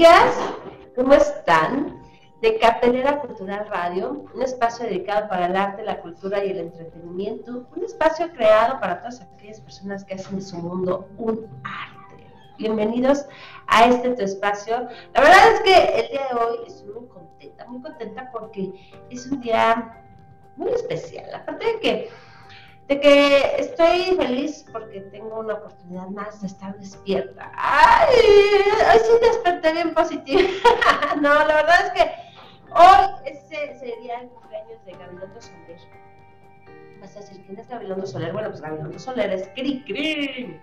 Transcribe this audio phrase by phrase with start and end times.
[0.00, 0.34] Amigas,
[0.96, 2.00] ¿cómo están?
[2.40, 7.68] De Cartelera Cultural Radio, un espacio dedicado para el arte, la cultura y el entretenimiento,
[7.76, 12.24] un espacio creado para todas aquellas personas que hacen de su mundo un arte.
[12.56, 13.26] Bienvenidos
[13.66, 14.88] a este tu espacio.
[15.12, 18.72] La verdad es que el día de hoy estoy muy contenta, muy contenta porque
[19.10, 20.02] es un día
[20.56, 21.34] muy especial.
[21.34, 22.10] Aparte de que
[22.90, 27.52] de que estoy feliz porque tengo una oportunidad más de estar despierta.
[27.54, 30.42] Ay, hoy sí desperté bien positiva.
[31.20, 32.10] no, la verdad es que
[32.72, 35.78] hoy ese sería el cumpleaños de Gabilondo Soler.
[37.00, 38.32] Vas a decir, ¿quién es Gabilondo Soler?
[38.32, 40.60] Bueno, pues Gabilondo Soler es Cri Cri.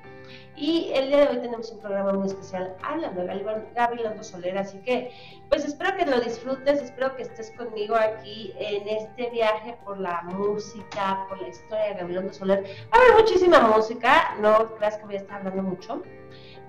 [0.56, 4.78] Y el día de hoy tenemos un programa muy especial hablando de Gabilondo Soler, así
[4.80, 5.12] que
[5.50, 10.22] pues espero que lo disfrutes, espero que estés conmigo aquí en este viaje por la
[10.24, 12.64] música, por la historia de Gabilondo Soler.
[12.94, 16.04] Va a haber muchísima música, no creas que voy a estar hablando mucho,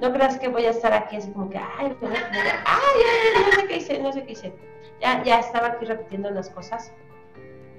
[0.00, 3.52] no creas que voy a estar aquí así como que, ay, pues, ay, ay, no
[3.52, 4.52] sé qué hice, no sé qué hice.
[5.00, 6.92] Ya, ya estaba aquí repitiendo unas cosas,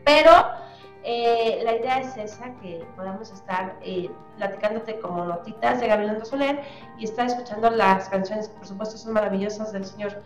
[0.06, 0.32] pero
[1.10, 6.62] eh, la idea es esa, que podamos estar eh, platicándote como notitas de Gabriel Soler
[6.98, 10.22] y estar escuchando las canciones, por supuesto son maravillosas del señor.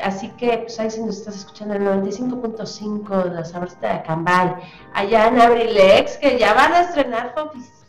[0.00, 4.54] Así que, pues ahí si nos estás escuchando el 95.5 de la Sabrosita de Acambay,
[4.94, 7.81] allá en Abrilex, que ya van a estrenar su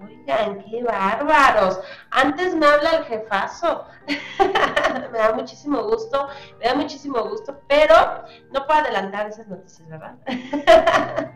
[0.00, 1.80] oigan, qué bárbaros.
[2.10, 3.84] Antes me habla el jefazo.
[5.12, 6.28] me da muchísimo gusto,
[6.58, 7.94] me da muchísimo gusto, pero
[8.52, 10.16] no puedo adelantar esas noticias, ¿verdad?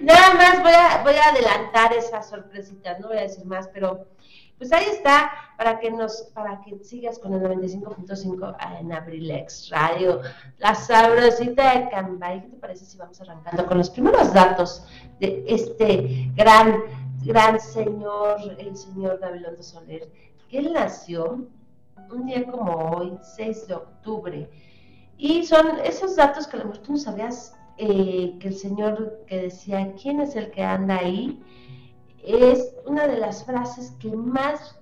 [0.00, 4.06] Nada más voy a, voy a adelantar esas sorpresitas, no voy a decir más, pero
[4.58, 10.22] pues ahí está para que nos, para que sigas con el 95.5 en Abrilex Radio,
[10.58, 12.42] la sabrosita de Cambay.
[12.42, 14.86] ¿Qué te parece si vamos arrancando con los primeros datos
[15.20, 16.82] de este gran,
[17.26, 20.10] gran señor, el señor Gabilondo Soler?
[20.48, 21.46] Que él nació
[22.10, 24.50] un día como hoy, 6 de octubre.
[25.18, 29.24] Y son esos datos que a lo mejor tú no sabías eh, que el Señor
[29.26, 31.42] que decía, ¿quién es el que anda ahí?
[32.24, 34.78] Es una de las frases que más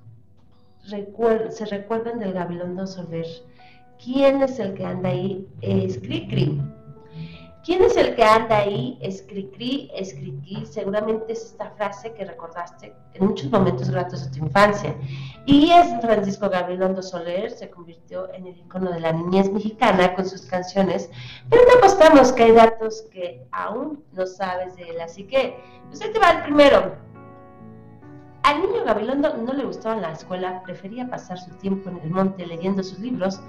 [0.87, 3.27] se recuerdan del Gabilondo Soler.
[4.03, 5.49] ¿Quién es el que anda ahí?
[5.61, 6.61] Es Cricri.
[7.65, 8.99] ¿Quién es el que anda ahí?
[9.01, 9.91] Es Cricri.
[10.71, 14.95] Seguramente es esta frase que recordaste en muchos momentos gratos de tu infancia.
[15.47, 20.27] Y es Francisco Gabrilondo Soler, se convirtió en el icono de la niñez mexicana con
[20.27, 21.09] sus canciones,
[21.49, 25.01] pero no apostamos que hay datos que aún no sabes de él.
[25.01, 25.59] Así que,
[25.89, 26.97] pues ahí te va el primero.
[28.43, 32.45] Al niño Gabilondo no le gustaba la escuela, prefería pasar su tiempo en el monte
[32.47, 33.41] leyendo sus libros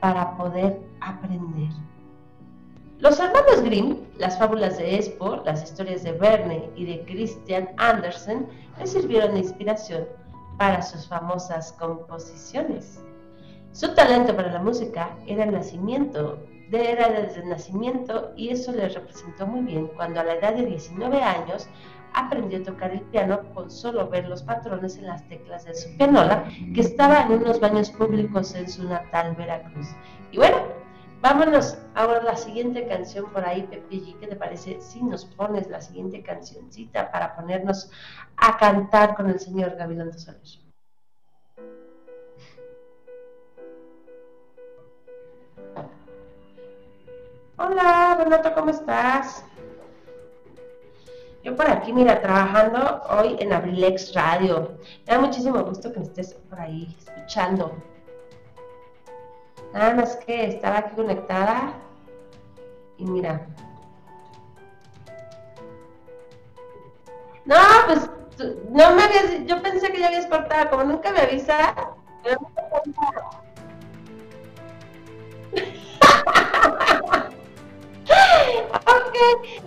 [0.00, 1.70] para poder aprender.
[3.04, 8.48] Los hermanos Grimm, las fábulas de Espo, las historias de Verne y de Christian Andersen
[8.78, 10.06] le sirvieron de inspiración
[10.56, 12.98] para sus famosas composiciones.
[13.72, 16.38] Su talento para la música era el nacimiento,
[16.72, 20.64] era desde el nacimiento y eso le representó muy bien cuando a la edad de
[20.64, 21.68] 19 años
[22.14, 25.94] aprendió a tocar el piano con solo ver los patrones en las teclas de su
[25.98, 26.44] pianola
[26.74, 29.88] que estaba en unos baños públicos en su natal Veracruz.
[30.32, 30.56] Y bueno,
[31.24, 35.70] Vámonos ahora a la siguiente canción por ahí, Pepe ¿Qué te parece si nos pones
[35.70, 37.90] la siguiente cancioncita para ponernos
[38.36, 40.42] a cantar con el señor Gabilondo Soler?
[47.56, 49.46] Hola, Renato, ¿cómo estás?
[51.42, 54.76] Yo por aquí, mira, trabajando hoy en Abrilex Radio.
[55.06, 57.93] Me da muchísimo gusto que me estés por ahí escuchando.
[59.74, 61.74] Nada más que estaba aquí conectada
[62.96, 63.44] y mira.
[67.44, 67.56] No,
[67.86, 68.08] pues
[68.70, 71.74] no me habías, yo pensé que ya habías cortado, como nunca me avisa,
[72.24, 72.36] ok,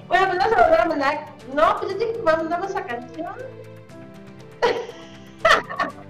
[0.07, 1.25] bueno, pues vamos a volver a mandar.
[1.53, 3.35] No, pues yo dije que mandamos a canción.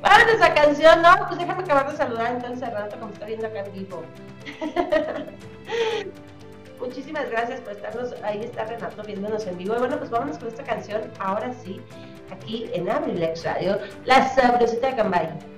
[0.00, 3.46] Vamos esa canción, no, pues déjame acabar de saludar entonces a Renato como está viendo
[3.46, 4.02] acá en vivo.
[6.80, 9.76] Muchísimas gracias por estarnos, ahí está Renato viéndonos en vivo.
[9.76, 11.80] Y bueno, pues vámonos con esta canción, ahora sí,
[12.30, 15.57] aquí en Abrilex Radio, La Sabrosita de Cambay.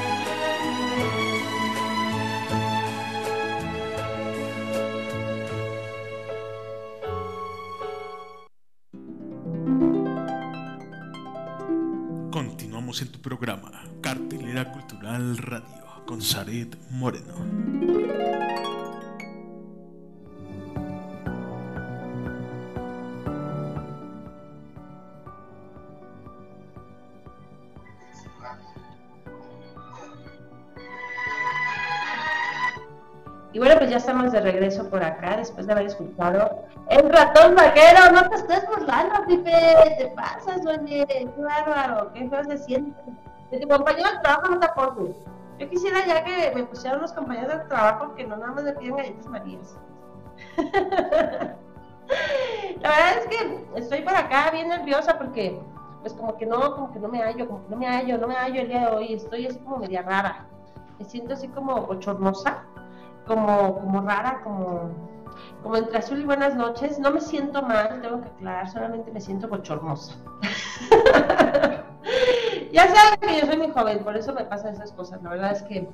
[35.41, 38.11] después de haber escuchado El ratón vaquero.
[38.13, 39.51] No te estés burlando, Pipe.
[39.97, 41.05] Te pasas, oye.
[41.07, 42.11] Qué bárbaro.
[42.13, 42.99] Qué feo se siente.
[43.51, 45.15] De tu compañero de trabajo no te aportes.
[45.59, 48.73] Yo quisiera ya que me pusieran unos compañeros de trabajo que no nada más me
[48.73, 49.77] piden galletas marías.
[52.81, 55.61] La verdad es que estoy por acá bien nerviosa porque
[56.01, 58.27] pues como que no, como que no me hallo, como que no me hallo, no
[58.27, 60.47] me hallo el día de hoy, estoy así como media rara.
[60.97, 62.63] Me siento así como bochornosa
[63.27, 64.89] como, como rara, como,
[65.63, 66.99] como entre azul y buenas noches.
[66.99, 70.15] No me siento mal, tengo que aclarar, solamente me siento bochornosa.
[72.71, 75.21] ya saben que yo soy muy joven, por eso me pasan esas cosas.
[75.23, 75.87] La verdad es que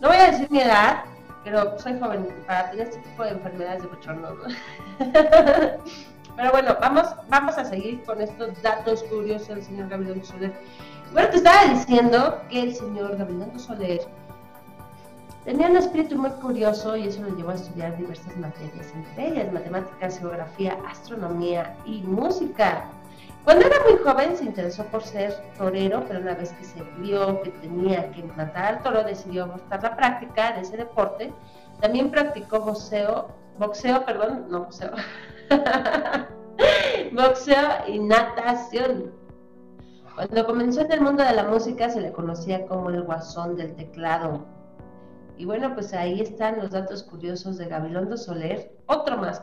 [0.00, 1.04] no voy a decir mi edad,
[1.44, 4.28] pero soy joven para tener este tipo de enfermedades de bochorno.
[6.36, 10.52] pero bueno, vamos, vamos a seguir con estos datos curiosos del señor Gabriel Soler.
[11.12, 14.00] Bueno, te estaba diciendo que el señor Gabriel Soler
[15.44, 19.52] Tenía un espíritu muy curioso y eso lo llevó a estudiar diversas materias, entre ellas
[19.52, 22.88] matemáticas, geografía, astronomía y música.
[23.44, 27.42] Cuando era muy joven se interesó por ser torero, pero una vez que se vio
[27.42, 31.30] que tenía que matar al toro, decidió abortar la práctica de ese deporte.
[31.82, 34.92] También practicó boxeo, boxeo, perdón, no boxeo,
[37.12, 39.12] boxeo y natación.
[40.14, 43.74] Cuando comenzó en el mundo de la música se le conocía como el guasón del
[43.74, 44.53] teclado.
[45.36, 48.76] Y bueno, pues ahí están los datos curiosos de Gabilondo Soler.
[48.86, 49.42] Otro más.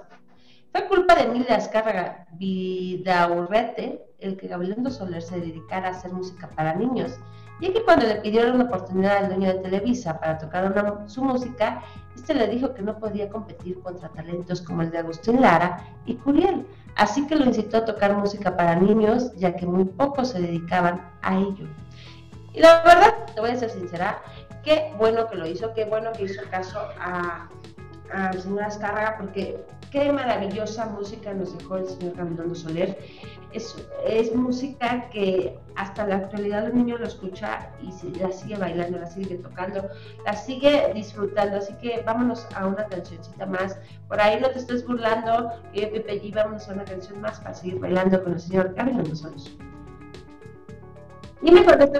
[0.72, 6.50] Fue culpa de Emilia Azcárraga Vidaurrete el que Gabilondo Soler se dedicara a hacer música
[6.56, 7.20] para niños.
[7.60, 11.84] Y que cuando le pidieron una oportunidad al dueño de Televisa para tocar su música,
[12.16, 16.16] este le dijo que no podía competir contra talentos como el de Agustín Lara y
[16.16, 16.66] Curiel.
[16.96, 21.10] Así que lo incitó a tocar música para niños, ya que muy pocos se dedicaban
[21.22, 21.68] a ello.
[22.54, 24.22] Y la verdad, te voy a ser sincera,
[24.64, 27.50] qué bueno que lo hizo, qué bueno que hizo caso a,
[28.12, 32.98] al señor Azcárraga, porque qué maravillosa música nos dejó el señor Gabilondo Soler.
[33.52, 33.76] Es,
[34.06, 39.08] es, música que hasta la actualidad el niño lo escucha y la sigue bailando, la
[39.08, 39.90] sigue tocando,
[40.26, 41.58] la sigue disfrutando.
[41.58, 43.78] Así que vámonos a una cancioncita más.
[44.08, 47.54] Por ahí no te estés burlando, eh, Pepe G, vámonos a una canción más para
[47.54, 49.42] seguir bailando con el señor Gabilondo Soler.
[51.42, 52.00] Dime por qué te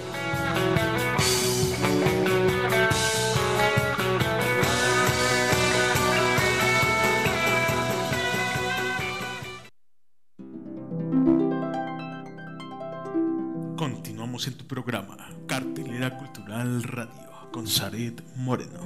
[17.61, 18.79] Con Saret Moreno.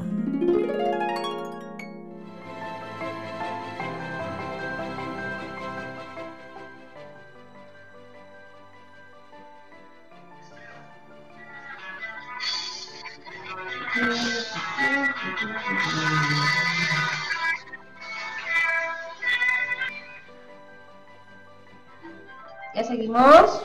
[22.75, 23.64] ¿Ya seguimos?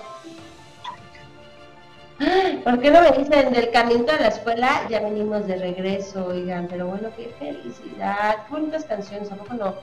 [2.70, 4.86] ¿Por qué no me dicen del camino a la escuela?
[4.88, 9.74] Ya venimos de regreso, oigan, pero bueno, qué felicidad, qué bonitas canciones, ¿a poco no?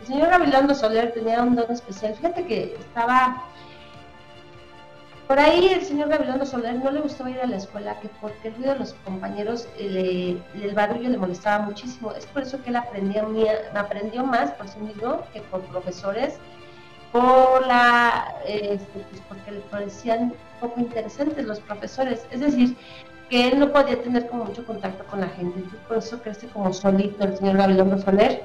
[0.00, 3.44] El señor Gabilondo Soler tenía un don especial, fíjate que estaba
[5.26, 8.48] por ahí el señor Gabilondo Soler no le gustaba ir a la escuela, que porque
[8.48, 12.12] el ruido de los compañeros, el, el barullo le molestaba muchísimo.
[12.12, 13.26] Es por eso que él aprendió,
[13.74, 16.34] aprendió más por sí mismo que por profesores,
[17.10, 22.26] por la, este, pues porque le parecían poco interesantes los profesores.
[22.30, 22.76] Es decir,
[23.28, 25.62] que él no podía tener como mucho contacto con la gente.
[25.88, 28.42] Por eso crece como solito el señor Gabilondo Soler.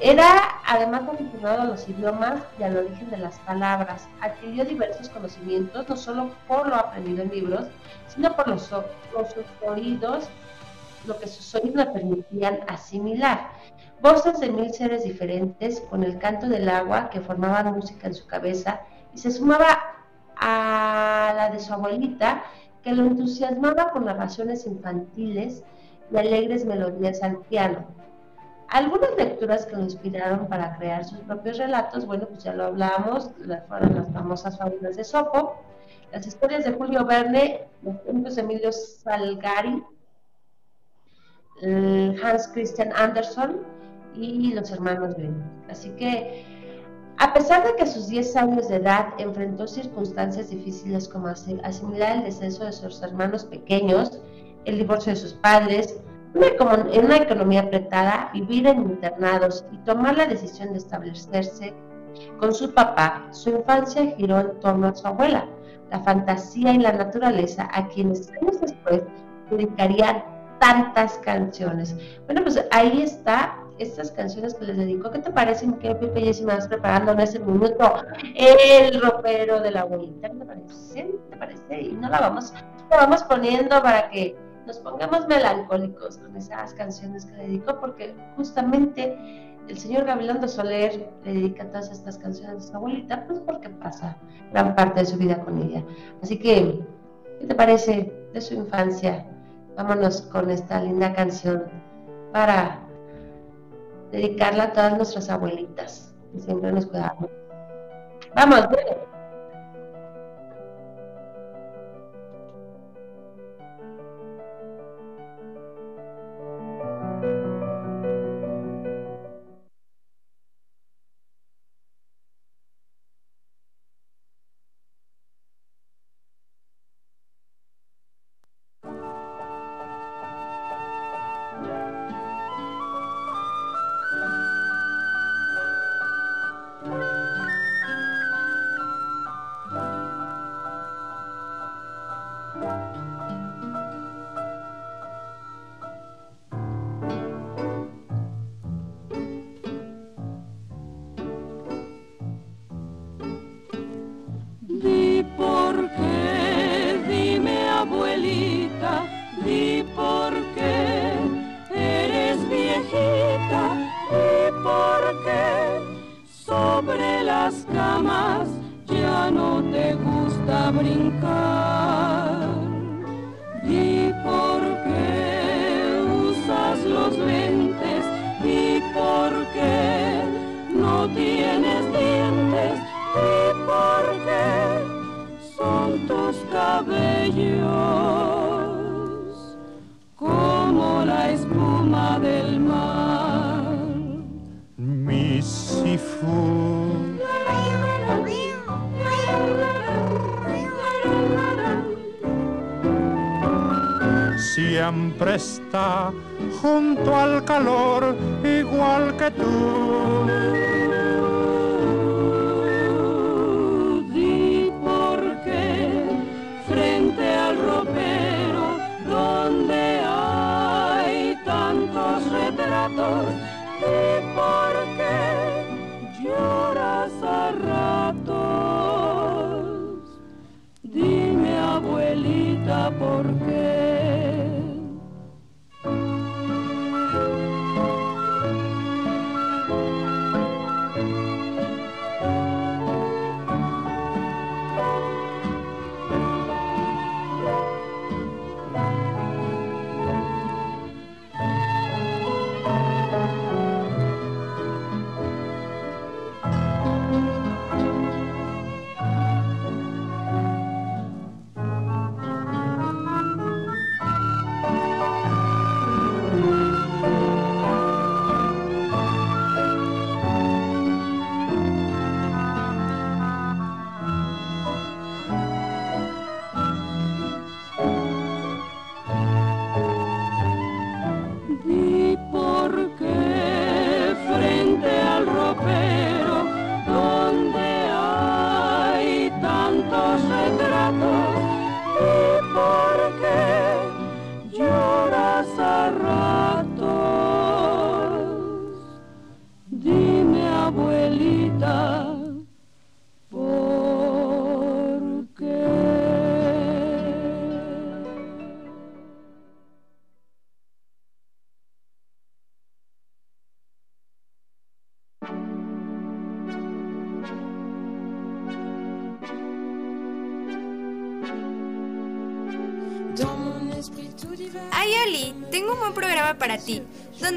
[0.00, 4.08] Era además aficionado a los idiomas y al origen de las palabras.
[4.22, 7.66] Adquirió diversos conocimientos, no solo por lo aprendido en libros,
[8.08, 9.34] sino por los, los
[9.66, 10.28] oídos,
[11.06, 13.50] lo que sus oídos le permitían asimilar.
[14.00, 18.26] Voces de mil seres diferentes, con el canto del agua que formaban música en su
[18.26, 18.80] cabeza,
[19.14, 19.99] y se sumaba
[20.40, 22.42] a la de su abuelita,
[22.82, 25.62] que lo entusiasmaba con narraciones infantiles
[26.10, 27.84] y alegres melodías al piano.
[28.68, 33.30] Algunas lecturas que lo inspiraron para crear sus propios relatos, bueno, pues ya lo hablábamos,
[33.68, 35.56] fueron las famosas fábulas de Sopo,
[36.12, 39.84] las historias de Julio Verne, los cuentos de Emilio Salgari,
[42.22, 43.58] Hans Christian Andersen
[44.14, 45.42] y los hermanos Grimm.
[45.68, 46.44] Así que,
[47.20, 52.16] a pesar de que a sus 10 años de edad enfrentó circunstancias difíciles como asimilar
[52.16, 54.18] el descenso de sus hermanos pequeños,
[54.64, 56.00] el divorcio de sus padres,
[56.34, 61.74] en una economía apretada, vivir en internados y tomar la decisión de establecerse
[62.38, 65.46] con su papá, su infancia giró en torno a su abuela,
[65.90, 69.02] la fantasía y la naturaleza, a quienes años después
[69.50, 70.24] dedicarían
[70.58, 71.94] tantas canciones.
[72.24, 75.10] Bueno, pues ahí está estas canciones que les dedico.
[75.10, 77.94] ¿Qué te parecen que Pepe Jessy me vas preparando en ese minuto?
[78.34, 80.28] El ropero de la abuelita.
[80.28, 81.14] ¿Qué te parece?
[81.30, 81.80] ¿Te parece?
[81.80, 82.52] Y no la vamos,
[82.90, 89.16] la vamos poniendo para que nos pongamos melancólicos con esas canciones que dedico, porque justamente
[89.68, 94.16] el señor Gabilondo Soler le dedica todas estas canciones a su abuelita, pues porque pasa
[94.52, 95.82] gran parte de su vida con ella.
[96.22, 96.80] Así que,
[97.40, 99.26] ¿qué te parece de su infancia?
[99.76, 101.64] Vámonos con esta linda canción
[102.32, 102.89] para
[104.10, 107.28] dedicarla a todas nuestras abuelitas que siempre nos cuidaban.
[108.34, 109.09] Vamos, bueno.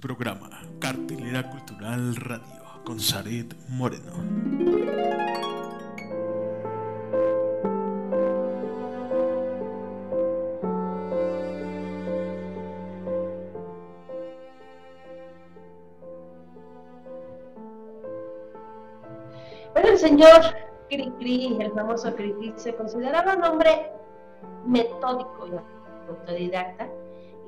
[0.00, 4.12] Programa, Cartelera Cultural Radio, con Saret Moreno.
[19.72, 20.28] Bueno, el señor
[20.88, 23.90] Cricri, el famoso Cricri, se consideraba un hombre
[24.64, 26.88] metódico y autodidacta.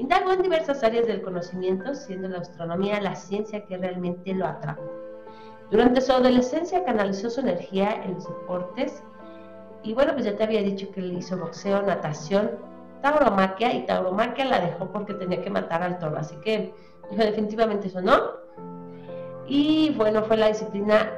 [0.01, 4.81] Indagó en diversas áreas del conocimiento, siendo la astronomía la ciencia que realmente lo atrajo.
[5.71, 9.03] Durante su adolescencia canalizó su energía en los deportes
[9.83, 12.53] y bueno, pues ya te había dicho que le hizo boxeo, natación,
[13.03, 16.73] tauromaquia y tauromaquia la dejó porque tenía que matar al toro, así que
[17.11, 18.17] dijo definitivamente eso no.
[19.47, 21.13] Y bueno, fue la disciplina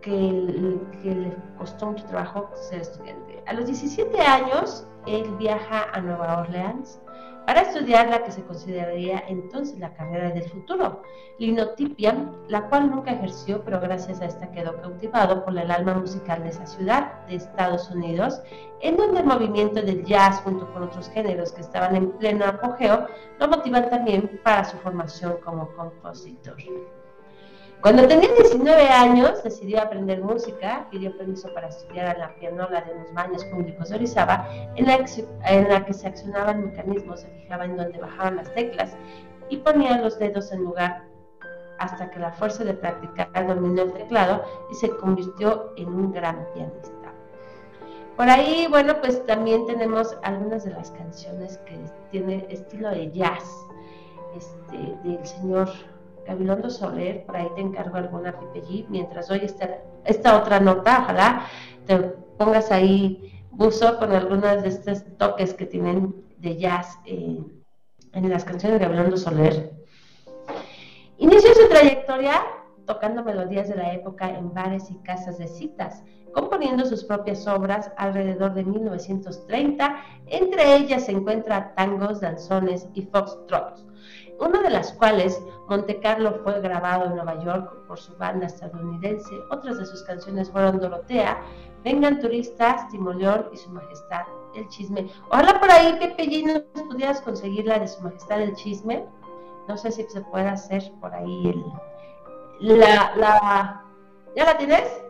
[0.00, 3.44] que, que le costó mucho trabajo ser estudiante.
[3.46, 7.00] A los 17 años, él viaja a Nueva Orleans
[7.46, 11.02] para estudiar la que se consideraría entonces la carrera del futuro,
[11.38, 12.14] linotipia,
[12.48, 16.50] la cual nunca ejerció, pero gracias a esta quedó cautivado por el alma musical de
[16.50, 18.40] esa ciudad de Estados Unidos,
[18.80, 23.06] en donde el movimiento del jazz junto con otros géneros que estaban en pleno apogeo
[23.38, 26.56] lo motivan también para su formación como compositor.
[27.82, 32.94] Cuando tenía 19 años, decidió aprender música, pidió permiso para estudiar a la pianola de
[32.94, 37.28] unos baños públicos de Orizaba, en la, que, en la que se accionaban mecanismos, se
[37.40, 38.96] fijaba en donde bajaban las teclas
[39.48, 41.02] y ponía los dedos en lugar
[41.80, 46.46] hasta que la fuerza de practicar dominó el teclado y se convirtió en un gran
[46.54, 47.12] pianista.
[48.16, 51.80] Por ahí, bueno, pues también tenemos algunas de las canciones que
[52.12, 53.42] tiene estilo de jazz
[54.36, 55.68] este, del señor
[56.26, 61.46] Gabilondo Soler, por ahí te encargo alguna Pipe mientras doy esta, esta otra nota, ojalá
[61.86, 61.98] te
[62.38, 67.38] pongas ahí buzo con algunas de estos toques que tienen de jazz eh,
[68.12, 69.72] en las canciones de Gabilondo Soler.
[71.18, 72.42] Inició su trayectoria
[72.86, 77.92] tocando melodías de la época en bares y casas de citas, componiendo sus propias obras
[77.96, 83.86] alrededor de 1930, entre ellas se encuentra tangos, danzones y foxtrots
[84.42, 89.34] una de las cuales Monte Carlo fue grabado en Nueva York por su banda estadounidense.
[89.50, 91.40] Otras de sus canciones fueron Dorotea,
[91.84, 94.22] Vengan turistas, Timoleón y Su Majestad
[94.54, 95.10] el Chisme.
[95.30, 99.04] Ojalá por ahí, Pepe G, nos pudieras conseguir la de Su Majestad el Chisme.
[99.66, 103.84] No sé si se puede hacer por ahí el, la, la...
[104.36, 105.02] ¿Ya la tienes?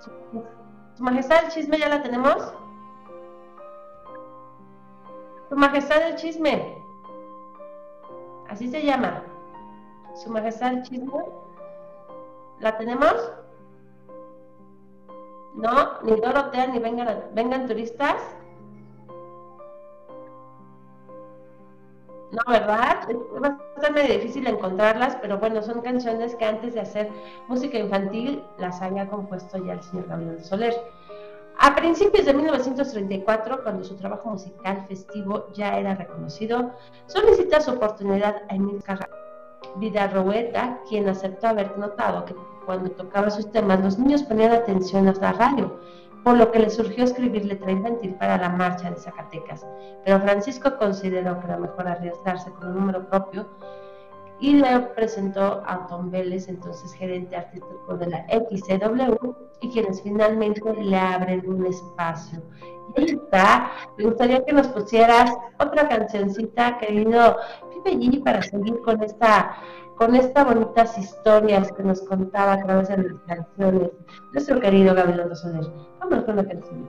[0.00, 2.52] Su Majestad el Chisme, ¿ya la tenemos?
[5.48, 6.83] Su Majestad el Chisme.
[8.48, 9.22] Así se llama.
[10.14, 11.24] Su Majestad el Chisme.
[12.60, 13.32] ¿La tenemos?
[15.54, 18.16] No, ni Dorotea ni vengan, vengan turistas.
[22.32, 23.08] No, ¿verdad?
[23.80, 27.08] Ser medio difícil encontrarlas, pero bueno, son canciones que antes de hacer
[27.46, 30.74] música infantil las había compuesto ya el señor Gabriel Soler.
[31.58, 36.72] A principios de 1934, cuando su trabajo musical festivo ya era reconocido,
[37.06, 38.82] solicita su oportunidad a Emil
[39.76, 42.34] Vidarroeta, quien aceptó haber notado que
[42.66, 45.78] cuando tocaba sus temas los niños ponían atención a la radio,
[46.24, 49.66] por lo que le surgió escribir letra infantil para la marcha de Zacatecas.
[50.04, 53.46] Pero Francisco consideró que era mejor arriesgarse con un número propio
[54.40, 60.60] y le presentó a Tom Vélez, entonces gerente artístico de la XCW, y quienes finalmente
[60.74, 62.42] le abren un espacio.
[62.96, 67.36] Y ahí está, me gustaría que nos pusieras otra cancioncita, querido
[67.84, 69.56] Pipe G, para seguir con esta
[69.96, 73.90] con estas bonitas historias que nos contaba a través de las canciones
[74.32, 75.70] nuestro querido Gabriel Soler.
[76.00, 76.88] Vamos con la canción.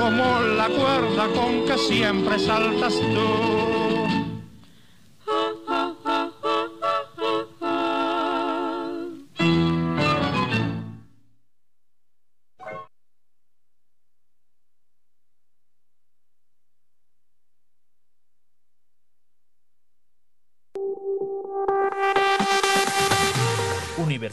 [0.00, 3.49] como la cuerda con que siempre saltas tú.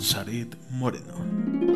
[0.00, 1.69] Zaret Moreno.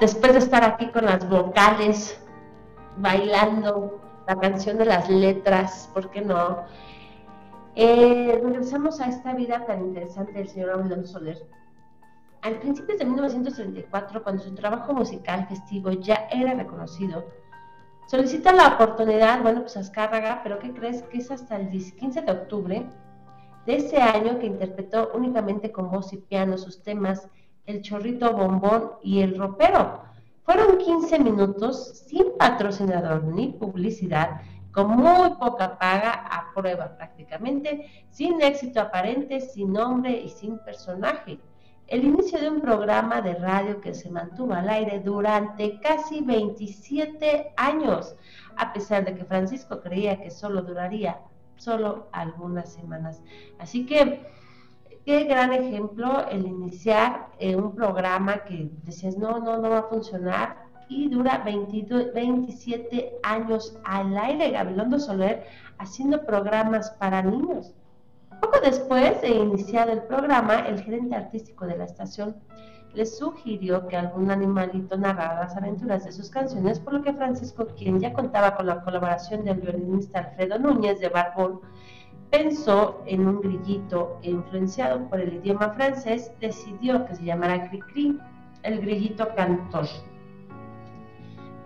[0.00, 2.18] Después de estar aquí con las vocales,
[2.96, 6.64] bailando la canción de las letras, ¿por qué no?
[7.74, 11.38] Eh, regresamos a esta vida tan interesante del señor Abelardo Soler.
[12.42, 17.26] Al principio de 1934, cuando su trabajo musical festivo ya era reconocido,
[18.06, 21.02] solicita la oportunidad, bueno, pues Azcárraga, pero ¿qué crees?
[21.04, 22.86] Que es hasta el 10 15 de octubre
[23.66, 27.28] de ese año que interpretó únicamente con voz y piano sus temas
[27.66, 30.02] El Chorrito Bombón y El Ropero.
[30.44, 34.40] Fueron 15 minutos sin patrocinador ni publicidad,
[34.72, 41.38] con muy poca paga a prueba prácticamente, sin éxito aparente, sin nombre y sin personaje.
[41.86, 47.52] El inicio de un programa de radio que se mantuvo al aire durante casi 27
[47.56, 48.14] años,
[48.56, 51.18] a pesar de que Francisco creía que solo duraría
[51.56, 53.20] solo algunas semanas.
[53.58, 54.24] Así que
[55.04, 59.82] qué gran ejemplo el iniciar eh, un programa que decías, no, no, no va a
[59.84, 65.46] funcionar y dura 22, 27 años al aire, Gabilondo Soler,
[65.78, 67.72] haciendo programas para niños.
[68.40, 72.36] Poco después de iniciado el programa, el gerente artístico de la estación
[72.94, 77.68] le sugirió que algún animalito narrara las aventuras de sus canciones, por lo que Francisco,
[77.76, 81.60] quien ya contaba con la colaboración del violinista Alfredo Núñez de Barbón,
[82.30, 88.18] pensó en un grillito e influenciado por el idioma francés, decidió que se llamara Cricri,
[88.62, 89.86] el grillito cantor.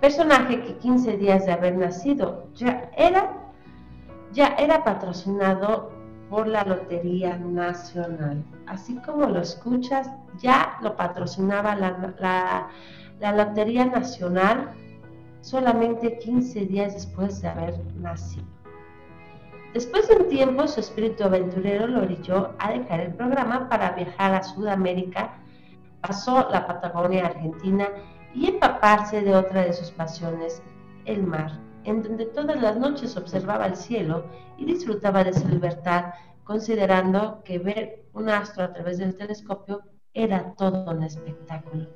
[0.01, 3.33] Personaje que 15 días de haber nacido ya era,
[4.33, 5.93] ya era patrocinado
[6.31, 8.45] por la Lotería Nacional.
[8.67, 12.69] Así como lo escuchas, ya lo patrocinaba la, la,
[13.21, 14.71] la Lotería Nacional
[15.41, 18.54] solamente 15 días después de haber nacido.
[19.75, 24.33] Después de un tiempo, su espíritu aventurero lo orilló a dejar el programa para viajar
[24.33, 25.35] a Sudamérica,
[26.01, 27.89] pasó la Patagonia Argentina
[28.33, 30.63] y empaparse de otra de sus pasiones,
[31.07, 34.27] el mar, en donde todas las noches observaba el cielo
[34.59, 36.15] y disfrutaba de su libertad,
[36.45, 41.89] considerando que ver un astro a través del telescopio era todo un espectáculo.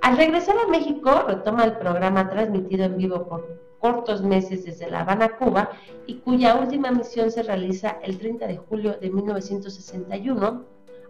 [0.00, 5.02] Al regresar a México, retoma el programa transmitido en vivo por cortos meses desde La
[5.02, 5.70] Habana, Cuba,
[6.06, 10.64] y cuya última misión se realiza el 30 de julio de 1961,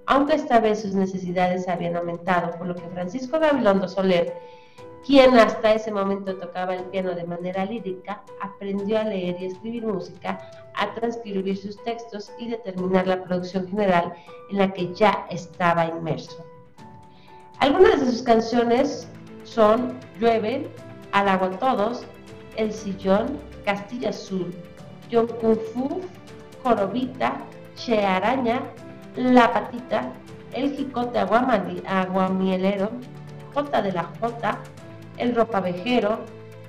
[0.04, 4.34] aunque esta vez sus necesidades habían aumentado, por lo que Francisco Gabilondo Soler,
[5.06, 9.86] quien hasta ese momento tocaba el piano de manera lírica, aprendió a leer y escribir
[9.86, 10.38] música,
[10.74, 14.12] a transcribir sus textos y determinar la producción general
[14.50, 16.44] en la que ya estaba inmerso.
[17.60, 19.08] Algunas de sus canciones
[19.44, 20.68] son Llueve,
[21.12, 22.04] Al agua todos,
[22.56, 24.54] El sillón, Castilla Azul,
[25.10, 26.00] John Kung Fu,
[26.62, 27.36] Jorobita,
[27.76, 28.60] Che Araña,
[29.14, 30.12] La Patita,
[30.52, 32.90] El Jicote Aguamielero,
[33.54, 34.58] Jota de la Jota,
[35.18, 36.20] El Ropavejero,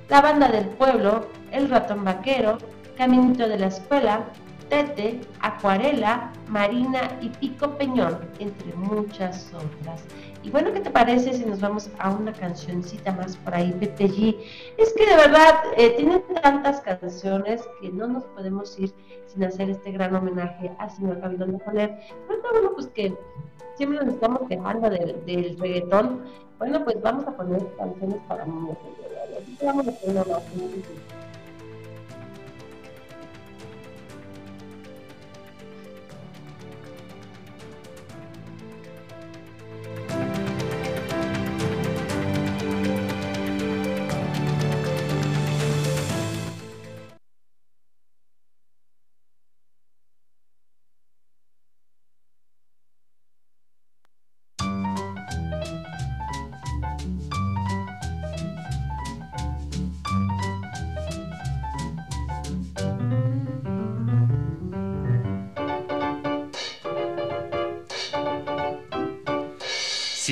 [0.08, 2.58] La Banda del Pueblo, El Ratón Vaquero,
[2.96, 4.24] Caminito de la Escuela,
[4.68, 10.04] Tete, Acuarela, Marina y Pico Peñón, entre muchas otras.
[10.48, 14.08] Y bueno, ¿qué te parece si nos vamos a una cancioncita más por ahí, Pepe
[14.08, 14.34] G?
[14.78, 18.94] Es que de verdad eh, tienen tantas canciones que no nos podemos ir
[19.26, 21.98] sin hacer este gran homenaje al señor Gabilondo Joler.
[22.26, 23.14] Pero bueno, pues que
[23.74, 26.22] siempre nos estamos quejando del, del reggaetón.
[26.58, 28.78] Bueno, pues vamos a poner canciones para niños.
[29.62, 30.26] Vamos a poner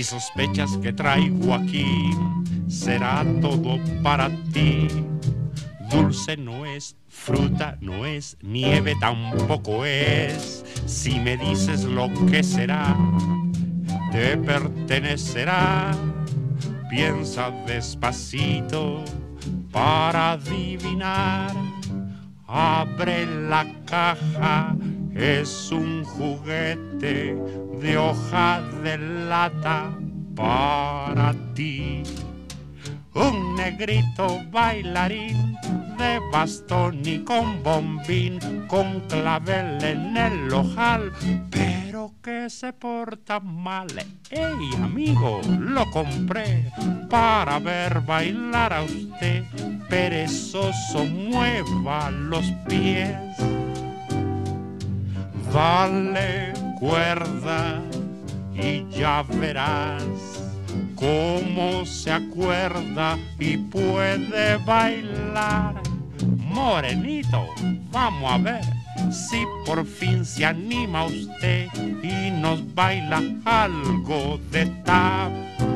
[0.06, 2.10] sospechas que traigo aquí,
[2.68, 4.88] será todo para ti.
[5.90, 10.64] Dulce no es, fruta no es, nieve tampoco es.
[10.86, 12.96] Si me dices lo que será,
[14.12, 15.92] te pertenecerá.
[16.90, 19.04] Piensa despacito
[19.72, 21.52] para adivinar.
[22.46, 24.76] Abre la caja,
[25.14, 27.36] es un juguete
[27.80, 29.90] de hoja de lata
[30.34, 32.02] para ti.
[33.14, 35.56] Un negrito bailarín
[35.96, 41.12] de bastón y con bombín, con clavel en el ojal,
[41.50, 43.88] pero que se porta mal.
[44.30, 45.40] ¡Ey, amigo!
[45.58, 46.70] Lo compré
[47.08, 49.44] para ver bailar a usted.
[49.88, 53.16] Perezoso, mueva los pies.
[55.52, 57.82] Dale cuerda
[58.54, 60.02] y ya verás
[60.94, 65.80] cómo se acuerda y puede bailar.
[66.38, 67.46] Morenito,
[67.90, 68.64] vamos a ver
[69.10, 71.68] si por fin se anima usted
[72.02, 75.75] y nos baila algo de tap.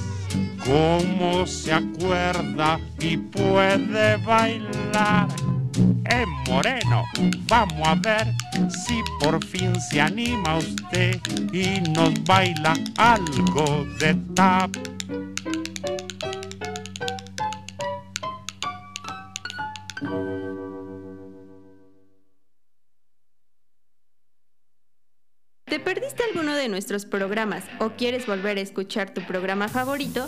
[0.65, 5.27] cómo se acuerda y puede bailar.
[6.09, 7.03] Eh, Moreno,
[7.47, 8.27] vamos a ver
[8.85, 11.19] si por fin se anima usted
[11.53, 14.71] y nos baila algo de tap.
[26.71, 30.27] Nuestros programas o quieres volver a escuchar tu programa favorito?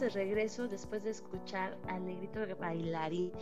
[0.00, 3.32] De regreso después de escuchar al negrito bailarín.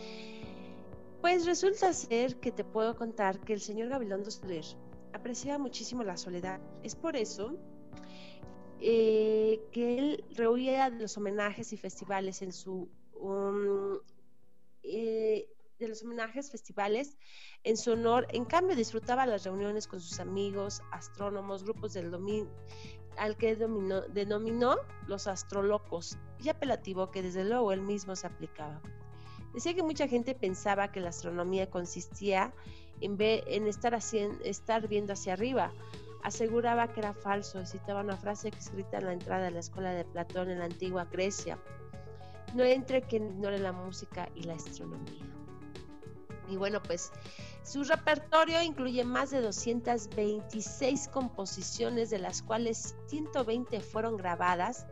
[1.21, 4.65] Pues resulta ser que te puedo contar que el señor Gabilondo Soler
[5.13, 6.61] apreciaba muchísimo la soledad.
[6.83, 7.57] Es por eso
[8.79, 13.97] eh, que él rehuía de los homenajes y festivales en su um,
[14.83, 15.49] eh,
[15.79, 17.17] de los homenajes festivales
[17.63, 18.27] en su honor.
[18.31, 22.49] En cambio, disfrutaba las reuniones con sus amigos, astrónomos, grupos del dominio
[23.19, 28.81] al que dominó, denominó los astrolocos y apelativo que desde luego él mismo se aplicaba.
[29.53, 32.53] Decía que mucha gente pensaba que la astronomía consistía
[33.01, 35.71] en, estar, haciendo, estar viendo hacia arriba.
[36.23, 39.91] Aseguraba que era falso y citaba una frase escrita en la entrada de la escuela
[39.91, 41.57] de Platón en la antigua Grecia.
[42.53, 45.25] No entre quien ignore la música y la astronomía.
[46.47, 47.11] Y bueno, pues
[47.69, 54.87] su repertorio incluye más de 226 composiciones, de las cuales 120 fueron grabadas.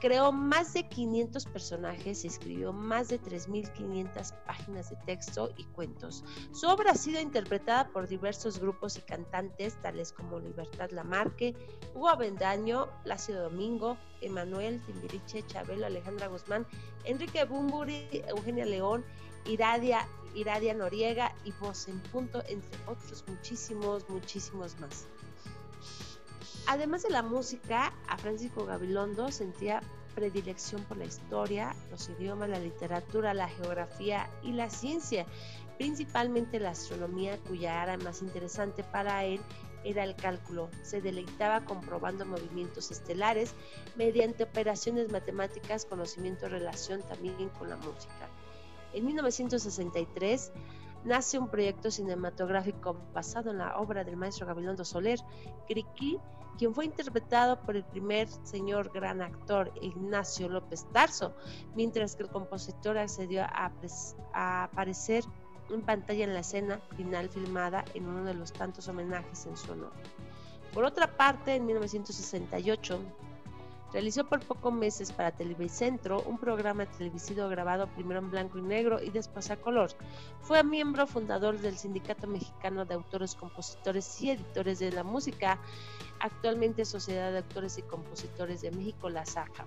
[0.00, 6.24] Creó más de 500 personajes y escribió más de 3.500 páginas de texto y cuentos.
[6.52, 11.54] Su obra ha sido interpretada por diversos grupos y cantantes, tales como Libertad Lamarque,
[11.94, 16.66] Hugo Avendaño, Plácido Domingo, Emanuel, Timbiriche, Chabelo, Alejandra Guzmán,
[17.04, 19.04] Enrique Bumburi, Eugenia León,
[19.46, 25.06] Iradia Iradia Noriega y Voz en Punto, entre otros muchísimos, muchísimos más.
[26.66, 29.80] Además de la música, a Francisco Gabilondo sentía
[30.14, 35.26] predilección por la historia, los idiomas, la literatura, la geografía y la ciencia,
[35.76, 39.40] principalmente la astronomía, cuya área más interesante para él
[39.84, 40.70] era el cálculo.
[40.82, 43.52] Se deleitaba comprobando movimientos estelares
[43.96, 48.23] mediante operaciones matemáticas, conocimiento, relación también con la música.
[48.94, 50.52] En 1963
[51.04, 55.18] nace un proyecto cinematográfico basado en la obra del maestro Gabilondo Soler,
[55.66, 56.18] Criqui,
[56.56, 61.34] quien fue interpretado por el primer señor gran actor Ignacio López Tarso,
[61.74, 63.72] mientras que el compositor accedió a,
[64.32, 65.24] a aparecer
[65.70, 69.72] en pantalla en la escena final filmada en uno de los tantos homenajes en su
[69.72, 69.92] honor.
[70.72, 73.00] Por otra parte, en 1968,
[73.94, 79.00] Realizó por pocos meses para Televicentro un programa televisivo grabado primero en blanco y negro
[79.00, 79.92] y después a color.
[80.40, 85.60] Fue miembro fundador del Sindicato Mexicano de Autores, Compositores y Editores de la Música,
[86.18, 89.64] actualmente Sociedad de Actores y Compositores de México, la SACA.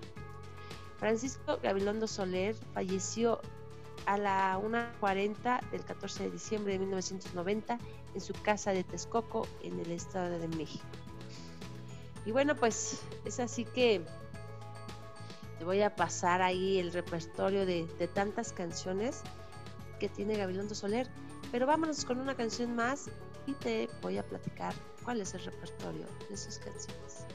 [0.98, 3.40] Francisco Gabilondo Soler falleció
[4.04, 7.78] a la 1.40 del 14 de diciembre de 1990
[8.12, 10.84] en su casa de Texcoco, en el Estado de México.
[12.24, 14.04] Y bueno, pues es así que
[15.58, 19.22] te voy a pasar ahí el repertorio de, tantas canciones
[19.98, 21.08] que tiene Gabilondo Soler.
[21.50, 23.10] Pero vámonos con una canción más
[23.46, 27.26] y te voy a platicar cuál es el repertorio de sus canciones.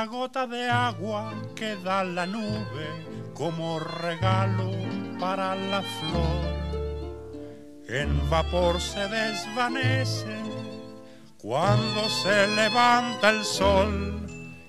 [0.00, 2.86] La gota de agua que da la nube
[3.34, 4.70] como regalo
[5.18, 6.42] para la flor.
[7.86, 10.38] En vapor se desvanece
[11.36, 14.26] cuando se levanta el sol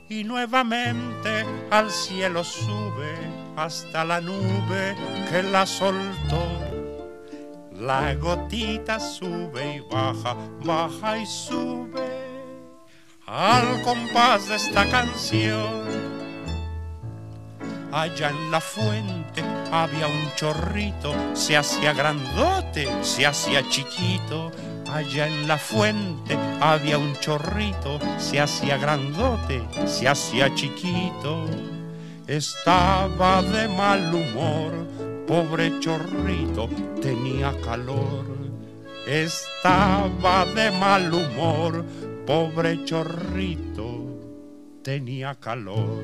[0.09, 3.15] y nuevamente al cielo sube
[3.55, 4.97] hasta la nube
[5.29, 6.43] que la soltó.
[7.71, 12.10] La gotita sube y baja, baja y sube
[13.31, 15.85] al compás de esta canción.
[17.93, 24.51] Allá en la fuente había un chorrito, se hacía grandote, se hacía chiquito.
[24.91, 31.45] Allá en la fuente había un chorrito, se hacía grandote, se hacía chiquito.
[32.27, 34.73] Estaba de mal humor,
[35.25, 36.69] pobre chorrito,
[37.01, 38.25] tenía calor.
[39.07, 41.85] Estaba de mal humor,
[42.31, 44.05] pobre chorrito,
[44.81, 46.01] tenía calor.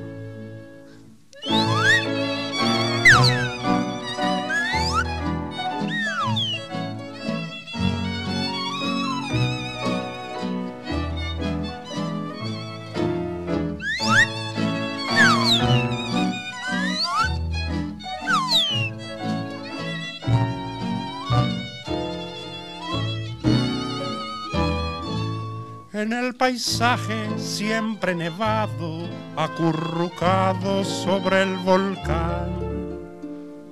[25.97, 32.51] En el paisaje siempre nevado, acurrucado sobre el volcán,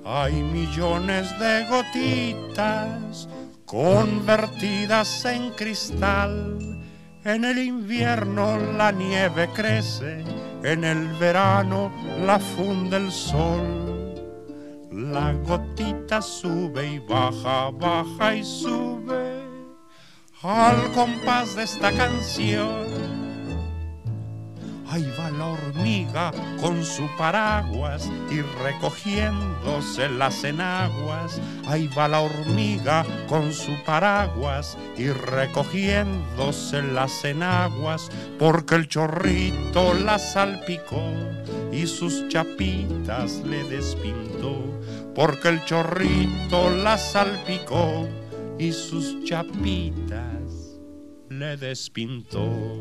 [0.04, 3.28] hay millones de gotitas
[3.64, 6.58] convertidas en cristal.
[7.22, 10.24] En el invierno la nieve crece,
[10.64, 11.92] en el verano
[12.26, 14.16] la funde el sol.
[14.90, 19.45] La gotita sube y baja, baja y sube
[20.48, 22.86] al compás de esta canción.
[24.88, 26.30] Ahí va la hormiga
[26.60, 31.40] con su paraguas y recogiéndose las enaguas.
[31.66, 40.18] Ahí va la hormiga con su paraguas y recogiéndose las enaguas porque el chorrito la
[40.20, 41.02] salpicó
[41.72, 44.62] y sus chapitas le despintó.
[45.14, 48.06] Porque el chorrito la salpicó
[48.58, 50.80] y sus chapitas
[51.28, 52.80] le despintó.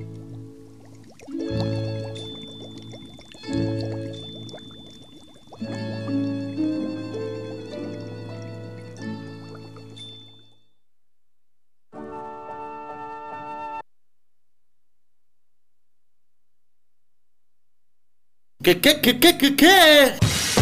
[18.64, 20.55] ¿Qué, qué, qué, qué, qué, qué?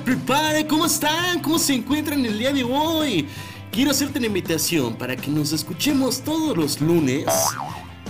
[0.00, 1.40] Prepare, ¿cómo están?
[1.40, 3.28] ¿Cómo se encuentran el día de hoy?
[3.70, 7.26] Quiero hacerte una invitación para que nos escuchemos todos los lunes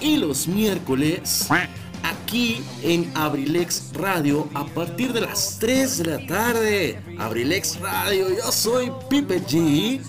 [0.00, 1.48] y los miércoles
[2.02, 7.02] aquí en Abrilex Radio a partir de las 3 de la tarde.
[7.18, 10.00] Abrilex Radio, yo soy Pipe G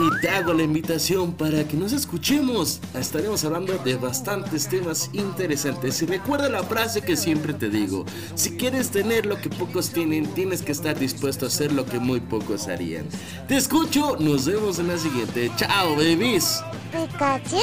[0.00, 2.80] y te hago la invitación para que nos escuchemos.
[2.94, 6.00] Estaremos hablando de bastantes temas interesantes.
[6.02, 10.26] Y recuerda la frase que siempre te digo: si quieres tener lo que pocos tienen,
[10.34, 13.06] tienes que estar dispuesto a hacer lo que muy pocos harían.
[13.48, 15.50] Te escucho, nos vemos en la siguiente.
[15.56, 16.62] Chao, babies.
[16.92, 17.58] Pikachu.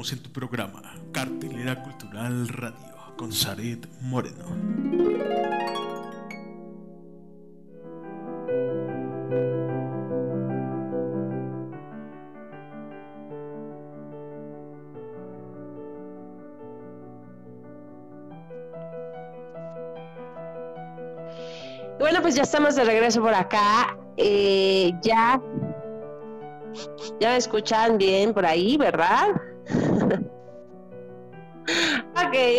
[0.00, 0.80] En tu programa,
[1.12, 4.46] Cartelera Cultural Radio, con Zaret Moreno.
[21.98, 23.98] Bueno, pues ya estamos de regreso por acá.
[24.16, 25.38] Eh, ya,
[27.20, 29.49] ya me escuchan bien por ahí, ¿verdad?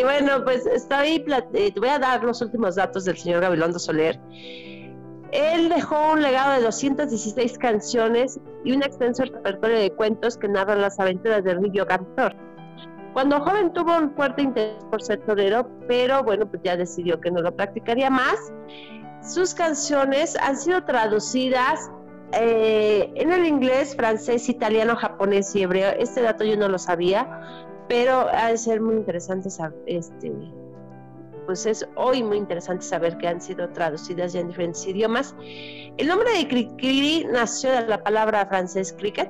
[0.04, 1.24] Bueno, pues estoy,
[1.54, 4.20] eh, te voy a dar los últimos datos del señor Gabilondo Soler.
[5.32, 10.82] Él dejó un legado de 216 canciones y un extenso repertorio de cuentos que narran
[10.82, 12.36] las aventuras del niño cantor.
[13.14, 17.32] Cuando joven tuvo un fuerte interés por ser torero, pero bueno, pues ya decidió que
[17.32, 18.38] no lo practicaría más.
[19.22, 21.92] Sus canciones han sido traducidas
[22.34, 25.92] eh, en el inglés, francés, italiano, japonés y hebreo.
[26.00, 30.32] Este dato yo no lo sabía, pero ha de ser muy interesante saber, este,
[31.46, 35.36] pues es hoy muy interesante saber que han sido traducidas ya en diferentes idiomas.
[35.98, 39.30] El nombre de Cricri nació de la palabra francés cricket,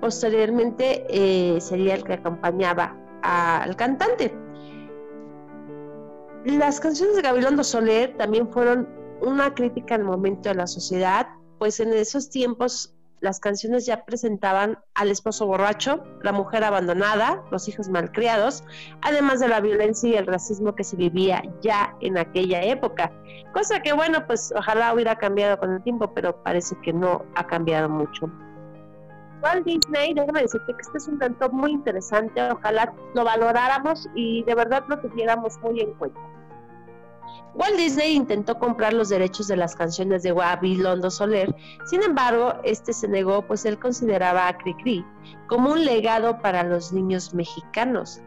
[0.00, 4.34] posteriormente eh, sería el que acompañaba al cantante.
[6.44, 8.88] Las canciones de Gabilondo Soler también fueron
[9.22, 11.28] una crítica al momento de la sociedad,
[11.60, 12.93] pues en esos tiempos
[13.24, 18.64] las canciones ya presentaban al esposo borracho, la mujer abandonada, los hijos malcriados,
[19.00, 23.10] además de la violencia y el racismo que se vivía ya en aquella época.
[23.54, 27.46] Cosa que bueno, pues ojalá hubiera cambiado con el tiempo, pero parece que no ha
[27.46, 28.30] cambiado mucho.
[29.42, 34.42] Walt Disney, déjame decirte que este es un tanto muy interesante, ojalá lo valoráramos y
[34.44, 36.20] de verdad lo tuviéramos muy en cuenta.
[37.54, 41.54] Walt Disney intentó comprar los derechos de las canciones de Londo Soler,
[41.86, 45.04] sin embargo, este se negó pues él consideraba a Cricri
[45.48, 48.20] como un legado para los niños mexicanos.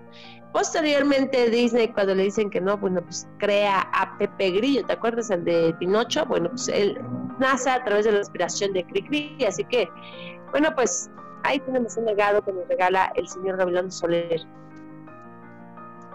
[0.53, 5.29] Posteriormente Disney cuando le dicen que no, bueno, pues crea a Pepe Grillo, ¿te acuerdas
[5.29, 6.25] el de Pinocho?
[6.25, 6.99] Bueno, pues él
[7.37, 9.89] nace a través de la inspiración de Cricri, así que,
[10.51, 11.11] bueno, pues
[11.43, 14.41] ahí tenemos un legado que nos regala el señor Gabilondo Soler.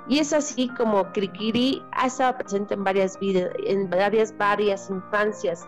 [0.08, 5.66] Y es así como Krikiri ha estado presente en varias vidas, en varias, varias infancias.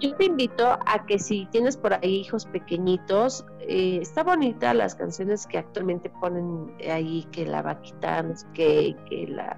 [0.00, 4.94] Yo te invito a que si tienes por ahí hijos pequeñitos, eh, está bonita las
[4.94, 9.56] canciones que actualmente ponen ahí, que la vaquita, no sé qué, que la,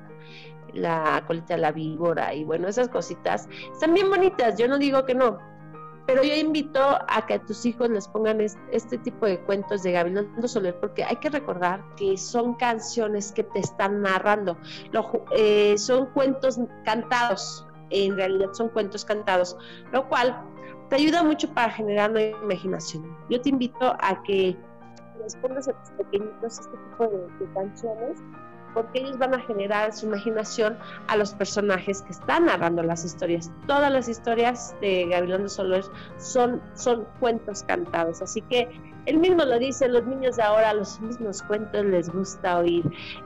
[0.75, 5.05] la colita de la víbora y bueno, esas cositas están bien bonitas, yo no digo
[5.05, 5.39] que no,
[6.07, 9.93] pero yo invito a que a tus hijos les pongan este, tipo de cuentos de
[9.93, 14.57] Gabilondo Soler, porque hay que recordar que son canciones que te están narrando,
[15.37, 19.57] eh, son cuentos cantados, en realidad son cuentos cantados,
[19.93, 20.41] lo cual
[20.89, 23.17] te ayuda mucho para generar una imaginación.
[23.29, 24.57] Yo te invito a que
[25.21, 28.23] les pongas a tus pequeñitos este tipo de canciones
[28.77, 30.77] porque ellos van a generar su imaginación
[31.09, 33.51] a los personajes que están narrando las historias.
[33.67, 35.83] Todas las historias de Gavilán de Soler
[36.19, 38.69] son, son cuentos cantados, así que
[39.07, 42.85] él mismo lo dice, los niños de ahora los mismos cuentos les gusta oír.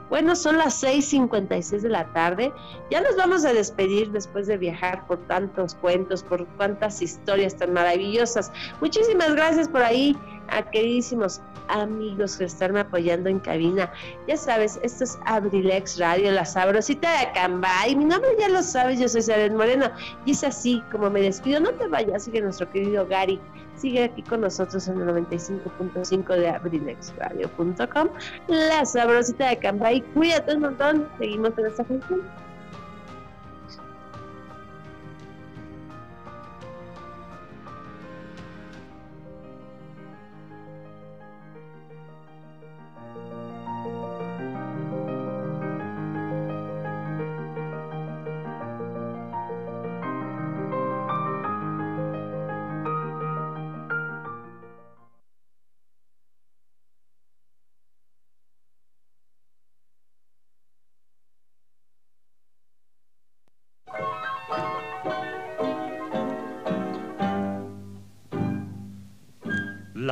[0.09, 2.53] Bueno, son las 6.56 de la tarde,
[2.89, 7.73] ya nos vamos a despedir después de viajar por tantos cuentos, por cuantas historias tan
[7.73, 8.51] maravillosas.
[8.79, 10.15] Muchísimas gracias por ahí
[10.49, 13.91] a queridísimos amigos que están apoyando en cabina.
[14.27, 17.95] Ya sabes, esto es Abrilex Radio, la sabrosita de Acambay.
[17.95, 19.89] Mi nombre ya lo sabes, yo soy Saret Moreno.
[20.25, 21.59] Y es así como me despido.
[21.59, 23.39] No te vayas, sigue nuestro querido Gary.
[23.81, 28.09] Sigue aquí con nosotros en el 95.5 de abrilexradio.com.
[28.47, 30.01] La sabrosita de Acambay.
[30.13, 31.07] Cuídate un montón.
[31.17, 32.21] Seguimos en esta función.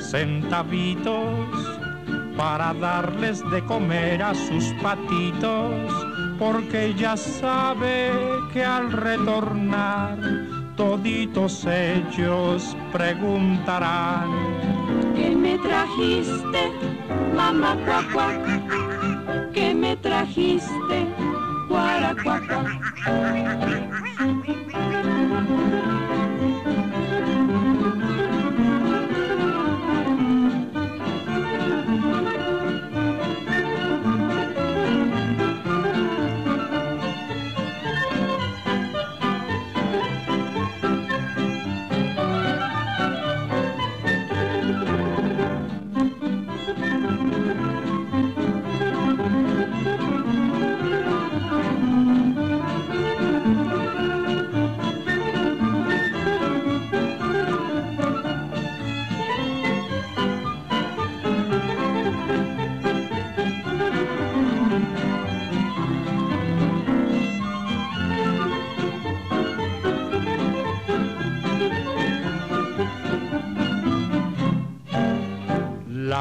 [0.00, 1.78] centavitos
[2.36, 5.72] para darles de comer a sus patitos,
[6.38, 8.10] porque ya sabe
[8.52, 10.16] que al retornar
[10.76, 14.30] toditos ellos preguntarán
[15.14, 16.72] ¿Qué me trajiste,
[17.36, 18.28] mamá cuacua?
[19.52, 21.06] ¿Qué me trajiste,
[21.68, 22.64] guaracuacua?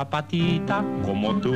[0.09, 1.53] Patita como tú,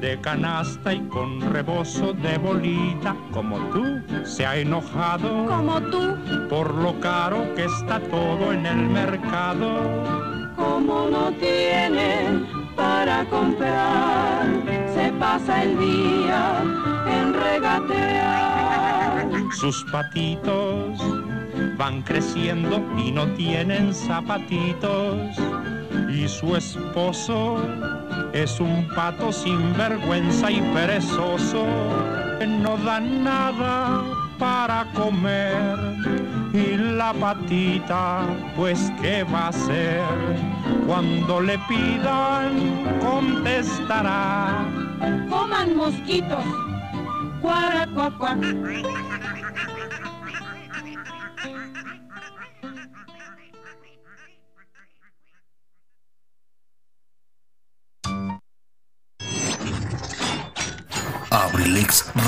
[0.00, 6.16] de canasta y con rebozo de bolita como tú, se ha enojado Como tú,
[6.48, 10.52] por lo caro que está todo en el mercado.
[10.56, 12.44] como no tiene
[12.76, 14.46] para comprar,
[14.94, 16.62] se pasa el día
[17.08, 19.26] en regatear.
[19.52, 20.98] Sus patitos
[21.78, 25.16] van creciendo y no tienen zapatitos.
[26.10, 27.58] Y su esposo
[28.42, 31.64] es un pato sin vergüenza y perezoso.
[32.38, 34.02] que No da nada
[34.38, 35.78] para comer.
[36.52, 38.22] Y la patita,
[38.56, 40.02] pues ¿qué va a hacer?
[40.86, 44.64] Cuando le pidan, contestará.
[45.28, 46.44] Coman mosquitos,
[47.40, 48.36] cuara, cuá, cuá.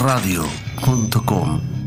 [0.08, 1.77] abrilexradio.com